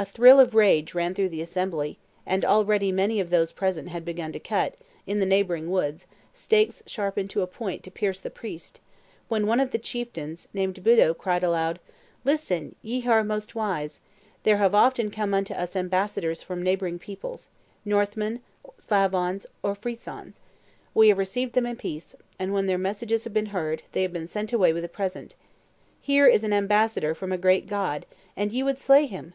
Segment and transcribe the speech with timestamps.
[0.00, 4.04] A thrill of rage ran through the assembly; and already many of those present had
[4.04, 4.76] begun to cut,
[5.08, 8.78] in the neighboring woods, stakes sharpened to a point to pierce the priest,
[9.26, 11.80] when one of the chieftains named Buto cried aloud,
[12.22, 13.98] "Listen, ye who are the most wise.
[14.44, 17.48] There have often come unto us ambassadors from neighboring peoples,
[17.84, 18.38] Northmen,
[18.78, 20.38] Slavons or Frisons;
[20.94, 24.12] we have received them in peace, and when their messages have been heard, they have
[24.12, 25.34] been sent away with a present.
[26.00, 28.06] Here is an ambassador from a great God,
[28.36, 29.34] and ye would slay him!"